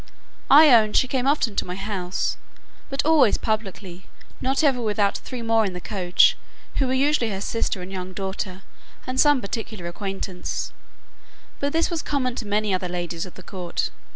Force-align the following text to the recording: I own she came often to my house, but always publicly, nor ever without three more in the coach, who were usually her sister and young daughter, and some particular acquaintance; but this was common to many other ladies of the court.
I 0.49 0.71
own 0.73 0.93
she 0.93 1.07
came 1.07 1.27
often 1.27 1.55
to 1.57 1.63
my 1.63 1.75
house, 1.75 2.35
but 2.89 3.05
always 3.05 3.37
publicly, 3.37 4.07
nor 4.41 4.55
ever 4.63 4.81
without 4.81 5.19
three 5.19 5.43
more 5.43 5.63
in 5.63 5.73
the 5.73 5.79
coach, 5.79 6.35
who 6.77 6.87
were 6.87 6.93
usually 6.95 7.29
her 7.29 7.39
sister 7.39 7.83
and 7.83 7.91
young 7.91 8.11
daughter, 8.11 8.63
and 9.05 9.19
some 9.19 9.41
particular 9.41 9.85
acquaintance; 9.85 10.73
but 11.59 11.71
this 11.71 11.91
was 11.91 12.01
common 12.01 12.33
to 12.37 12.47
many 12.47 12.73
other 12.73 12.89
ladies 12.89 13.27
of 13.27 13.35
the 13.35 13.43
court. 13.43 13.91